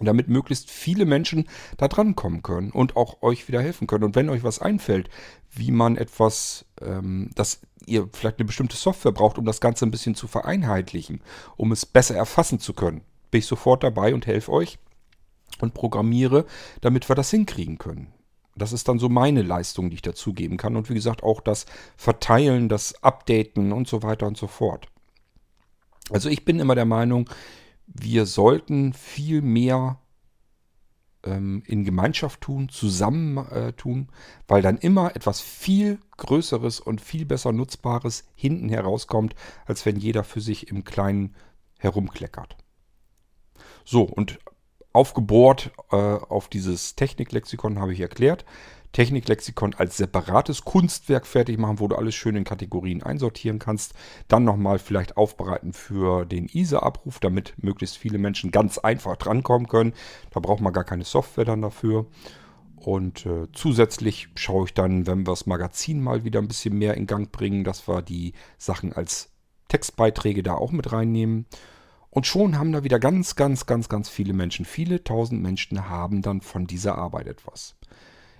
damit 0.00 0.28
möglichst 0.28 0.70
viele 0.70 1.04
Menschen 1.04 1.46
da 1.76 1.88
dran 1.88 2.16
kommen 2.16 2.42
können 2.42 2.70
und 2.70 2.96
auch 2.96 3.22
euch 3.22 3.46
wieder 3.46 3.62
helfen 3.62 3.86
können. 3.86 4.04
Und 4.04 4.16
wenn 4.16 4.28
euch 4.28 4.42
was 4.42 4.58
einfällt, 4.58 5.08
wie 5.52 5.70
man 5.70 5.96
etwas, 5.96 6.66
ähm, 6.80 7.30
dass 7.34 7.60
ihr 7.86 8.08
vielleicht 8.12 8.38
eine 8.38 8.46
bestimmte 8.46 8.76
Software 8.76 9.12
braucht, 9.12 9.38
um 9.38 9.44
das 9.44 9.60
Ganze 9.60 9.84
ein 9.84 9.90
bisschen 9.90 10.14
zu 10.14 10.26
vereinheitlichen, 10.26 11.20
um 11.56 11.72
es 11.72 11.86
besser 11.86 12.16
erfassen 12.16 12.58
zu 12.58 12.72
können, 12.72 13.02
bin 13.30 13.40
ich 13.40 13.46
sofort 13.46 13.82
dabei 13.82 14.14
und 14.14 14.26
helfe 14.26 14.52
euch 14.52 14.78
und 15.60 15.74
programmiere, 15.74 16.46
damit 16.80 17.08
wir 17.08 17.16
das 17.16 17.30
hinkriegen 17.30 17.78
können. 17.78 18.12
Das 18.56 18.72
ist 18.72 18.88
dann 18.88 18.98
so 18.98 19.08
meine 19.08 19.42
Leistung, 19.42 19.90
die 19.90 19.96
ich 19.96 20.02
dazugeben 20.02 20.56
kann. 20.56 20.76
Und 20.76 20.88
wie 20.88 20.94
gesagt, 20.94 21.22
auch 21.22 21.40
das 21.40 21.66
Verteilen, 21.96 22.68
das 22.68 23.02
Updaten 23.02 23.72
und 23.72 23.88
so 23.88 24.02
weiter 24.02 24.26
und 24.26 24.36
so 24.36 24.46
fort. 24.46 24.86
Also 26.10 26.28
ich 26.28 26.44
bin 26.44 26.60
immer 26.60 26.74
der 26.74 26.84
Meinung, 26.84 27.28
wir 27.86 28.26
sollten 28.26 28.92
viel 28.92 29.42
mehr 29.42 29.98
ähm, 31.24 31.62
in 31.66 31.84
Gemeinschaft 31.84 32.40
tun, 32.40 32.68
zusammen 32.68 33.38
äh, 33.50 33.72
tun, 33.72 34.08
weil 34.46 34.62
dann 34.62 34.78
immer 34.78 35.16
etwas 35.16 35.40
viel 35.40 35.98
Größeres 36.16 36.80
und 36.80 37.00
viel 37.00 37.24
besser 37.24 37.52
Nutzbares 37.52 38.24
hinten 38.34 38.68
herauskommt, 38.68 39.34
als 39.66 39.84
wenn 39.86 39.96
jeder 39.96 40.24
für 40.24 40.40
sich 40.40 40.68
im 40.68 40.84
Kleinen 40.84 41.34
herumkleckert. 41.78 42.56
So, 43.84 44.02
und 44.02 44.38
aufgebohrt 44.92 45.72
äh, 45.90 45.96
auf 45.96 46.48
dieses 46.48 46.94
Techniklexikon 46.94 47.78
habe 47.78 47.92
ich 47.92 48.00
erklärt. 48.00 48.44
Techniklexikon 48.94 49.74
als 49.74 49.96
separates 49.96 50.64
Kunstwerk 50.64 51.26
fertig 51.26 51.58
machen, 51.58 51.80
wo 51.80 51.88
du 51.88 51.96
alles 51.96 52.14
schön 52.14 52.36
in 52.36 52.44
Kategorien 52.44 53.02
einsortieren 53.02 53.58
kannst. 53.58 53.92
Dann 54.28 54.44
nochmal 54.44 54.78
vielleicht 54.78 55.16
aufbereiten 55.16 55.72
für 55.72 56.24
den 56.24 56.46
ISA-Abruf, 56.46 57.18
damit 57.18 57.54
möglichst 57.58 57.98
viele 57.98 58.18
Menschen 58.18 58.52
ganz 58.52 58.78
einfach 58.78 59.16
drankommen 59.16 59.68
können. 59.68 59.94
Da 60.30 60.40
braucht 60.40 60.60
man 60.60 60.72
gar 60.72 60.84
keine 60.84 61.04
Software 61.04 61.44
dann 61.44 61.60
dafür. 61.60 62.06
Und 62.76 63.26
äh, 63.26 63.48
zusätzlich 63.52 64.28
schaue 64.36 64.66
ich 64.66 64.74
dann, 64.74 65.06
wenn 65.08 65.26
wir 65.26 65.32
das 65.32 65.46
Magazin 65.46 66.00
mal 66.00 66.24
wieder 66.24 66.40
ein 66.40 66.48
bisschen 66.48 66.78
mehr 66.78 66.94
in 66.94 67.06
Gang 67.06 67.32
bringen, 67.32 67.64
dass 67.64 67.88
wir 67.88 68.00
die 68.00 68.32
Sachen 68.58 68.92
als 68.92 69.30
Textbeiträge 69.68 70.44
da 70.44 70.54
auch 70.54 70.70
mit 70.70 70.92
reinnehmen. 70.92 71.46
Und 72.10 72.28
schon 72.28 72.58
haben 72.58 72.70
da 72.70 72.84
wieder 72.84 73.00
ganz, 73.00 73.34
ganz, 73.34 73.66
ganz, 73.66 73.88
ganz 73.88 74.08
viele 74.08 74.34
Menschen, 74.34 74.64
viele 74.64 75.02
tausend 75.02 75.42
Menschen 75.42 75.88
haben 75.88 76.22
dann 76.22 76.42
von 76.42 76.68
dieser 76.68 76.96
Arbeit 76.96 77.26
etwas. 77.26 77.74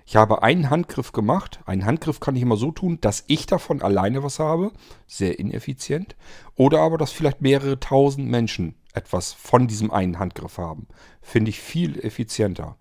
Ich 0.05 0.15
habe 0.15 0.43
einen 0.43 0.69
Handgriff 0.69 1.11
gemacht. 1.11 1.59
Einen 1.65 1.85
Handgriff 1.85 2.19
kann 2.19 2.35
ich 2.35 2.43
immer 2.43 2.57
so 2.57 2.71
tun, 2.71 2.99
dass 3.01 3.23
ich 3.27 3.47
davon 3.47 3.81
alleine 3.81 4.23
was 4.23 4.37
habe. 4.37 4.71
Sehr 5.07 5.39
ineffizient. 5.39 6.15
Oder 6.55 6.79
aber, 6.79 6.97
dass 6.97 7.11
vielleicht 7.11 7.41
mehrere 7.41 7.79
tausend 7.79 8.27
Menschen 8.29 8.75
etwas 8.93 9.33
von 9.33 9.67
diesem 9.67 9.91
einen 9.91 10.19
Handgriff 10.19 10.59
haben. 10.59 10.87
Finde 11.21 11.49
ich 11.49 11.59
viel 11.59 11.99
effizienter. 11.99 12.77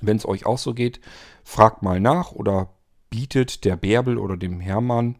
Wenn 0.00 0.16
es 0.16 0.26
euch 0.26 0.46
auch 0.46 0.58
so 0.58 0.74
geht, 0.74 1.00
fragt 1.44 1.82
mal 1.82 2.00
nach 2.00 2.32
oder 2.32 2.70
bietet 3.10 3.64
der 3.64 3.76
Bärbel 3.76 4.16
oder 4.16 4.36
dem 4.36 4.60
Hermann 4.60 5.16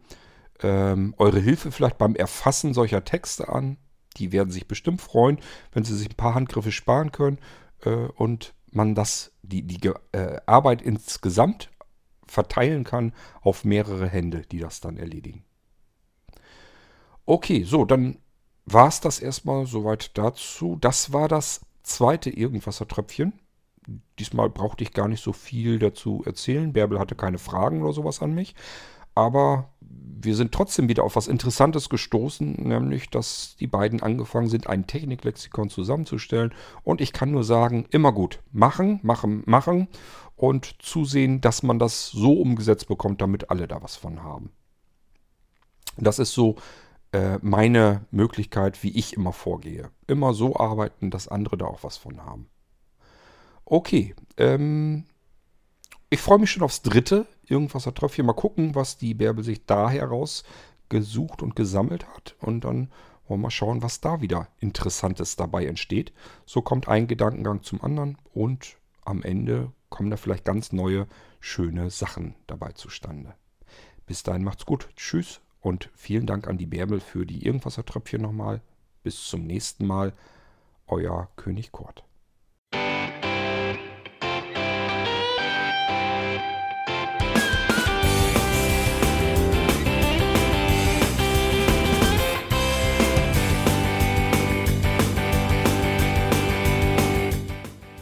ähm, 0.63 1.15
eure 1.19 1.41
Hilfe 1.41 1.73
vielleicht 1.73 1.99
beim 1.99 2.15
Erfassen 2.15 2.75
solcher 2.75 3.05
Texte 3.05 3.49
an. 3.49 3.77
Die 4.17 4.33
werden 4.33 4.51
sich 4.51 4.69
bestimmt 4.69 5.01
freuen, 5.01 5.39
wenn 5.73 5.85
sie 5.85 5.97
sich 5.97 6.11
ein 6.11 6.17
paar 6.17 6.35
Handgriffe 6.35 6.73
sparen 6.73 7.13
können. 7.13 7.39
Äh, 7.85 7.91
und 7.91 8.55
man 8.75 8.95
das, 8.95 9.33
die, 9.43 9.63
die 9.63 9.89
äh, 10.13 10.41
Arbeit 10.47 10.83
insgesamt 10.83 11.71
verteilen 12.27 12.85
kann 12.85 13.13
auf 13.41 13.65
mehrere 13.65 14.09
Hände, 14.09 14.43
die 14.51 14.59
das 14.59 14.81
dann 14.81 14.97
erledigen. 14.97 15.45
Okay, 17.27 17.65
so, 17.65 17.85
dann 17.85 18.19
war 18.65 18.89
es 18.89 19.01
das 19.01 19.21
erstmal 19.21 19.67
soweit 19.67 20.17
dazu. 20.17 20.77
Das 20.81 21.13
war 21.13 21.29
das 21.29 21.61
zweite 21.83 22.31
Irgendwasser-Tröpfchen. 22.31 23.33
Diesmal 24.19 24.49
brauchte 24.49 24.85
ich 24.85 24.93
gar 24.93 25.09
nicht 25.09 25.23
so 25.23 25.33
viel 25.33 25.79
dazu 25.79 26.23
erzählen. 26.25 26.73
Bärbel 26.73 26.99
hatte 26.99 27.17
keine 27.17 27.39
Fragen 27.39 27.83
oder 27.83 27.93
sowas 27.93 28.23
an 28.23 28.35
mich. 28.35 28.55
Aber 29.15 29.73
wir 30.25 30.37
sind 30.37 30.53
trotzdem 30.53 30.89
wieder 30.89 31.05
auf 31.05 31.17
was 31.17 31.29
Interessantes 31.29 31.89
gestoßen, 31.89 32.55
nämlich, 32.55 33.11
dass 33.11 33.57
die 33.59 33.67
beiden 33.67 34.03
angefangen 34.03 34.49
sind, 34.49 34.67
ein 34.69 34.87
Techniklexikon 34.87 35.69
zusammenzustellen. 35.69 36.55
Und 36.85 37.01
ich 37.01 37.13
kann 37.13 37.31
nur 37.31 37.45
sagen, 37.45 37.87
immer 37.91 38.13
gut. 38.13 38.41
Machen, 38.53 39.01
machen, 39.03 39.43
machen 39.47 39.89
und 40.37 40.77
zusehen, 40.81 41.41
dass 41.41 41.63
man 41.63 41.79
das 41.79 42.09
so 42.09 42.35
umgesetzt 42.35 42.89
bekommt, 42.89 43.21
damit 43.21 43.51
alle 43.51 43.67
da 43.69 43.83
was 43.83 43.97
von 43.97 44.23
haben. 44.23 44.51
Das 45.99 46.19
ist 46.19 46.33
so 46.33 46.57
äh, 47.13 47.39
meine 47.43 48.07
Möglichkeit, 48.11 48.83
wie 48.83 48.97
ich 48.97 49.15
immer 49.15 49.33
vorgehe. 49.33 49.91
Immer 50.07 50.35
so 50.35 50.57
arbeiten, 50.57 51.11
dass 51.11 51.29
andere 51.29 51.59
da 51.59 51.67
auch 51.67 51.83
was 51.83 51.97
von 51.97 52.25
haben. 52.25 52.49
Okay, 53.65 54.15
ähm, 54.37 55.05
ich 56.11 56.21
freue 56.21 56.39
mich 56.39 56.51
schon 56.51 56.63
aufs 56.63 56.83
dritte 56.83 57.27
irgendwas 57.53 57.87
mal 57.87 58.33
gucken, 58.33 58.75
was 58.75 58.99
die 58.99 59.15
Bärbel 59.15 59.45
sich 59.45 59.67
da 59.67 59.91
herausgesucht 59.91 61.43
und 61.43 61.55
gesammelt 61.55 62.07
hat. 62.09 62.35
Und 62.41 62.65
dann 62.65 62.91
wollen 63.29 63.41
wir 63.41 63.45
mal 63.45 63.51
schauen, 63.51 63.83
was 63.83 64.01
da 64.01 64.21
wieder 64.21 64.49
Interessantes 64.59 65.37
dabei 65.37 65.67
entsteht. 65.67 66.13
So 66.47 66.63
kommt 66.63 66.89
ein 66.89 67.07
Gedankengang 67.07 67.63
zum 67.63 67.83
anderen 67.83 68.19
und 68.33 68.77
am 69.05 69.23
Ende 69.23 69.73
kommen 69.91 70.11
da 70.11 70.17
vielleicht 70.17 70.45
ganz 70.45 70.73
neue, 70.73 71.07
schöne 71.41 71.91
Sachen 71.91 72.35
dabei 72.47 72.73
zustande. 72.73 73.35
Bis 74.07 74.23
dahin 74.23 74.45
macht's 74.45 74.67
gut. 74.67 74.89
Tschüss 74.97 75.41
und 75.61 75.91
vielen 75.95 76.27
Dank 76.27 76.49
an 76.49 76.59
die 76.59 76.67
Bärbel 76.67 77.01
für 77.01 77.27
die 77.27 77.45
Irgendwassertröpfchen 77.45 78.23
nochmal. 78.23 78.61
Bis 79.03 79.27
zum 79.27 79.47
nächsten 79.47 79.87
Mal. 79.87 80.13
Euer 80.87 81.29
König 81.37 81.73
Kurt. 81.73 82.05